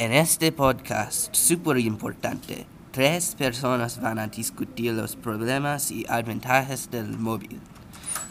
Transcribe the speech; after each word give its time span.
En 0.00 0.12
este 0.12 0.52
podcast 0.52 1.34
súper 1.34 1.78
importante, 1.78 2.66
tres 2.92 3.34
personas 3.34 4.00
van 4.00 4.20
a 4.20 4.28
discutir 4.28 4.92
los 4.92 5.16
problemas 5.16 5.90
y 5.90 6.04
desventajas 6.04 6.88
del 6.88 7.18
móvil. 7.18 7.58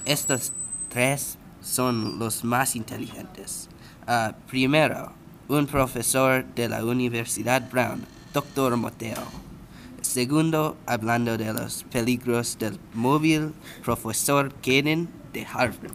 Estos 0.05 0.53
tres 0.87 1.37
son 1.59 2.19
los 2.19 2.45
más 2.45 2.77
inteligentes. 2.77 3.67
Ah, 4.07 4.33
primero, 4.49 5.11
un 5.49 5.67
profesor 5.67 6.45
de 6.55 6.69
la 6.69 6.85
Universidad 6.85 7.69
Brown, 7.69 8.05
Dr. 8.33 8.77
Moteo. 8.77 9.27
Segundo, 10.01 10.77
hablando 10.85 11.37
de 11.37 11.51
los 11.51 11.83
peligros 11.91 12.57
del 12.59 12.79
móvil, 12.93 13.51
profesor 13.83 14.53
Kaden 14.61 15.09
de 15.33 15.45
Harvard. 15.45 15.91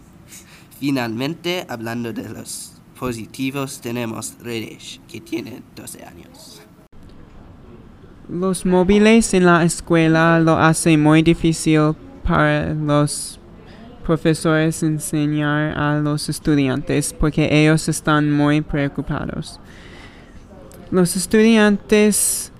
Finalmente, 0.79 1.64
hablando 1.70 2.12
de 2.12 2.29
los 2.29 2.82
positivos, 2.98 3.80
tenemos 3.80 4.34
Redes, 4.43 5.00
que 5.09 5.20
tiene 5.20 5.62
12 5.77 6.04
años. 6.04 6.62
Los 8.28 8.64
móviles 8.64 9.34
en 9.34 9.46
la 9.46 9.64
escuela 9.64 10.41
lo 10.41 10.56
hacen 10.56 11.02
muy 11.02 11.23
difícil 11.23 11.95
para 12.24 12.73
los 12.73 13.38
profesores 14.02 14.83
enseñar 14.83 15.78
a 15.78 15.98
los 15.98 16.28
estudiantes 16.28 17.12
porque 17.12 17.48
ellos 17.50 17.88
están 17.88 18.30
muy 18.30 18.60
preocupados. 18.60 19.61
Los 20.91 21.16
estudiantes 21.16 22.52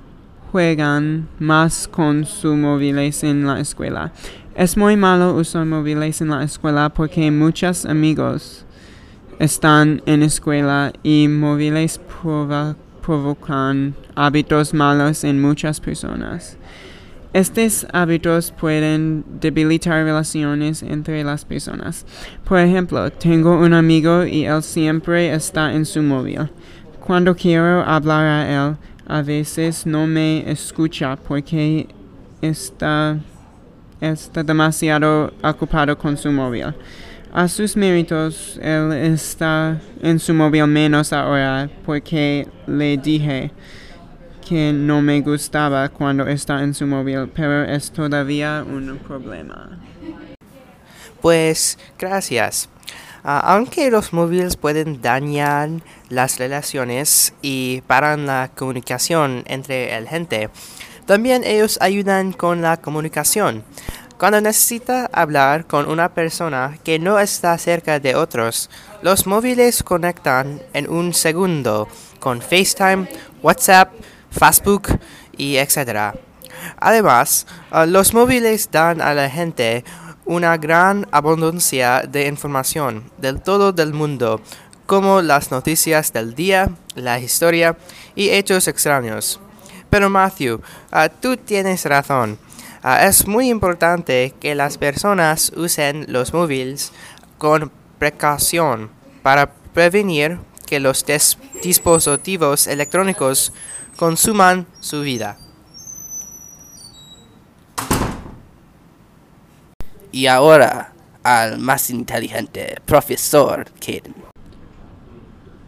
juegan 0.51 1.28
más 1.38 1.88
con 1.88 2.24
sus 2.24 2.56
móviles 2.56 3.24
en 3.24 3.46
la 3.46 3.60
escuela. 3.60 4.12
Es 4.54 4.76
muy 4.76 4.96
malo 4.96 5.34
usar 5.34 5.64
móviles 5.64 6.20
en 6.20 6.28
la 6.28 6.45
escuela 6.45 6.90
porque 6.90 7.30
muchos 7.30 7.87
amigos 7.87 8.66
están 9.38 10.02
en 10.06 10.22
escuela 10.22 10.92
y 11.02 11.28
móviles 11.28 12.00
provocan 13.04 13.95
hábitos 14.14 14.73
malos 14.74 15.24
en 15.24 15.40
muchas 15.40 15.80
personas. 15.80 16.57
Estos 17.32 17.87
hábitos 17.95 18.52
pueden 18.52 19.24
debilitar 19.40 20.04
relaciones 20.04 20.82
entre 20.82 21.24
las 21.24 21.46
personas. 21.46 22.04
Por 22.45 22.59
ejemplo, 22.59 23.10
tengo 23.10 23.59
un 23.59 23.73
amigo 23.73 24.24
y 24.26 24.45
él 24.45 24.62
siempre 24.62 25.32
está 25.32 25.73
en 25.73 25.87
su 25.87 26.02
móvil. 26.02 26.51
Cuando 27.01 27.35
quiero 27.35 27.82
hablar 27.82 28.26
a 28.26 28.68
él, 28.68 28.76
a 29.07 29.23
veces 29.23 29.87
no 29.87 30.07
me 30.07 30.51
escucha 30.51 31.16
porque 31.16 31.88
está, 32.42 33.18
está 33.98 34.42
demasiado 34.42 35.32
ocupado 35.42 35.96
con 35.96 36.18
su 36.18 36.30
móvil. 36.30 36.74
A 37.35 37.49
sus 37.49 37.79
méritos, 37.79 38.59
él 38.61 38.93
está 38.93 39.80
en 40.02 40.19
su 40.19 40.35
móvil 40.35 40.66
menos 40.66 41.15
ahora 41.15 41.71
porque 41.87 42.47
le 42.66 42.99
dije 42.99 43.51
que 44.47 44.71
no 44.75 45.01
me 45.01 45.23
gustaba 45.23 45.88
cuando 45.88 46.27
está 46.27 46.63
en 46.63 46.75
su 46.75 46.87
móvil, 46.87 47.30
pero 47.35 47.65
es 47.65 47.91
todavía 47.91 48.63
un 48.69 48.99
problema. 48.99 49.79
Pues 51.23 51.79
gracias. 51.99 52.69
Ah, 53.25 53.41
aunque 53.55 53.91
los 53.91 54.13
móviles 54.13 54.59
pueden 54.59 55.01
dañar 55.01 55.71
las 56.10 56.38
relaciones 56.38 57.33
y 57.41 57.80
paran 57.87 58.27
la 58.27 58.51
comunicación 58.55 59.43
entre 59.47 59.99
la 59.99 60.10
gente, 60.10 60.51
también 61.07 61.45
ellos 61.45 61.79
ayudan 61.80 62.33
con 62.33 62.60
la 62.60 62.77
comunicación. 62.77 63.65
Cuando 64.22 64.41
necesita 64.41 65.10
hablar 65.12 65.66
con 65.66 65.91
una 65.91 66.15
persona 66.15 66.78
que 66.84 67.00
no 67.00 67.19
está 67.19 67.59
cerca 67.59 67.98
de 67.98 68.15
otros, 68.15 68.70
los 69.03 69.26
móviles 69.26 69.82
conectan 69.82 70.62
en 70.75 70.88
un 70.88 71.12
segundo 71.12 71.88
con 72.20 72.41
FaceTime, 72.41 73.09
WhatsApp, 73.42 73.92
Facebook 74.31 74.97
y 75.37 75.56
etc. 75.56 76.14
Además, 76.76 77.48
ah, 77.72 77.84
los 77.84 78.14
móviles 78.14 78.69
dan 78.70 79.00
a 79.00 79.12
la 79.12 79.28
gente 79.28 79.84
una 80.24 80.56
gran 80.56 81.08
abundancia 81.10 82.02
de 82.08 82.28
información 82.28 83.10
del 83.18 83.42
todo 83.42 83.72
del 83.72 83.92
mundo, 83.92 84.41
como 84.86 85.20
las 85.20 85.50
noticias 85.50 86.12
del 86.12 86.36
día, 86.36 86.70
la 86.94 87.18
historia 87.18 87.76
y 88.14 88.28
hechos 88.30 88.68
extraños. 88.68 89.41
Pero 89.91 90.08
Matthew, 90.08 90.60
ah, 90.92 91.08
tú 91.08 91.36
tienes 91.36 91.84
razón. 91.86 92.38
Ah, 92.84 93.06
es 93.06 93.28
muy 93.28 93.48
importante 93.48 94.34
que 94.41 94.56
las 94.56 94.76
personas 94.76 95.53
usen 95.54 96.04
los 96.09 96.34
móviles 96.34 96.93
con 97.38 97.70
precaución 98.00 98.91
para 99.22 99.53
prevenir 99.72 100.41
que 100.66 100.81
los 100.81 101.04
dispositivos 101.62 102.66
electrónicos 102.66 103.53
consuman 103.97 104.66
su 104.81 105.03
vida. 105.03 105.38
Y 110.10 110.26
ahora 110.26 110.92
al 111.22 111.59
más 111.59 111.88
inteligente, 111.88 112.81
profesor 112.84 113.66
Kaden. 113.78 114.15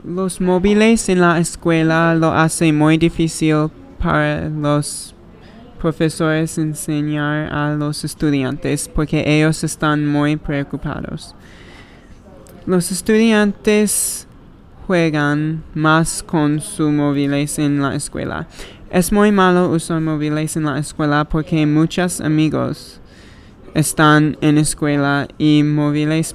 Los 0.02 0.40
móviles 0.40 1.08
en 1.08 1.20
la 1.20 1.38
escuela 1.38 2.14
lo 2.16 2.32
hacen 2.32 2.76
muy 2.76 2.98
difícil 2.98 3.70
para 4.02 4.48
los 4.48 5.13
profesores 5.84 6.56
enseñar 6.56 7.52
a 7.52 7.74
los 7.74 8.04
estudiantes 8.04 8.88
porque 8.88 9.22
ellos 9.26 9.62
están 9.64 10.06
muy 10.06 10.36
preocupados. 10.36 11.34
Los 12.64 12.90
estudiantes 12.90 14.26
juegan 14.86 15.62
más 15.74 16.22
con 16.22 16.62
sus 16.62 16.90
móviles 16.90 17.58
en 17.58 17.82
la 17.82 17.94
escuela. 17.94 18.48
Es 18.90 19.12
muy 19.12 19.30
malo 19.30 19.68
usar 19.68 20.00
móviles 20.00 20.56
en 20.56 20.64
la 20.64 20.78
escuela 20.78 21.26
porque 21.26 21.66
muchos 21.66 22.22
amigos 22.22 22.98
están 23.74 24.38
en 24.40 24.56
escuela 24.56 25.28
y 25.36 25.64
móviles 25.64 26.34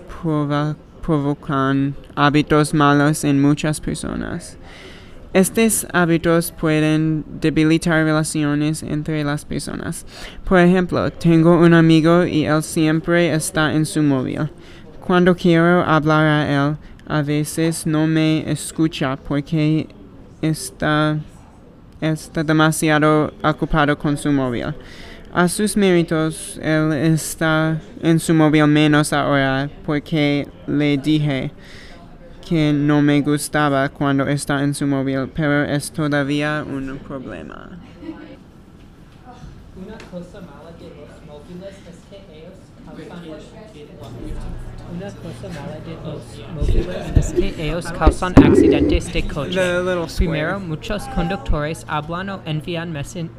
provocan 1.02 1.96
hábitos 2.14 2.76
malos 2.76 3.24
en 3.24 3.42
muchas 3.42 3.82
personas. 3.82 4.60
Estos 5.32 5.86
hábitos 5.94 6.52
pueden 6.52 7.24
debilitar 7.40 8.04
relaciones 8.04 8.82
entre 8.82 9.24
las 9.24 9.46
personas. 9.46 10.04
Por 10.44 10.60
ejemplo, 10.60 11.12
tengo 11.12 11.56
un 11.60 11.76
amigo 11.76 12.26
y 12.26 12.46
él 12.46 12.64
siempre 12.64 13.32
está 13.36 13.72
en 13.74 13.86
su 13.86 14.02
móvil. 14.02 14.50
Cuando 15.00 15.36
quiero 15.36 15.84
hablar 15.84 16.26
a 16.26 16.70
él, 16.70 16.78
a 17.08 17.22
veces 17.22 17.86
no 17.86 18.08
me 18.08 18.50
escucha 18.52 19.18
porque 19.18 19.88
está, 20.42 21.20
está 22.02 22.44
demasiado 22.44 23.32
ocupado 23.44 23.96
con 24.00 24.18
su 24.18 24.32
móvil. 24.32 24.74
A 25.32 25.48
sus 25.48 25.78
méritos, 25.78 26.60
él 26.60 26.92
está 26.92 27.80
en 28.02 28.20
su 28.20 28.34
móvil 28.34 28.66
menos 28.66 29.14
ahora 29.14 29.70
porque 29.86 30.48
le 30.66 30.98
dije 30.98 31.52
que 32.50 32.74
no 32.74 33.00
me 33.04 33.22
gustaba 33.22 33.88
cuando 33.90 34.28
está 34.28 34.64
en 34.64 34.74
su 34.74 34.88
móvil, 34.88 35.30
pero 35.36 35.66
es 35.66 35.92
todavía 35.92 36.66
un 36.68 36.98
problema. 36.98 37.78
Una 39.76 39.96
cosa 40.12 40.40
mala 40.40 40.72
de 40.80 40.90
los 40.90 41.12
móviles 41.28 41.76
es 47.16 47.34
que 47.34 47.68
ellos 47.68 47.86
causan 47.92 48.34
accidentes 48.44 49.14
de 49.14 49.28
coche. 49.28 49.60
Primero, 50.18 50.60
muchos 50.60 51.08
conductores 51.10 51.86
hablan 51.88 52.30
o 52.30 52.42
envían 52.46 52.92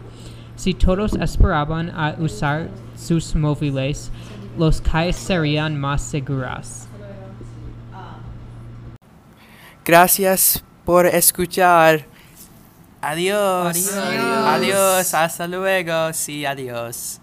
Si 0.58 0.74
todos 0.74 1.14
esperaban 1.14 1.92
a 1.92 2.16
usar 2.20 2.70
sus 2.98 3.36
móviles, 3.36 4.12
los 4.58 4.82
calles 4.82 5.16
serían 5.16 5.80
más 5.80 6.02
seguras. 6.02 6.88
Gracias 9.84 10.64
por 10.84 11.06
escuchar. 11.06 12.06
Adiós. 13.02 13.92
Adiós. 13.96 14.48
Adiós. 14.48 15.14
Hasta 15.14 15.48
luego. 15.48 16.12
Sí, 16.14 16.46
adiós. 16.46 17.20